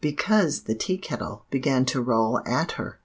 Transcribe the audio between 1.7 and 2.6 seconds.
to roll